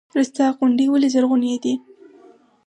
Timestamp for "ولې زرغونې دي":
0.89-1.73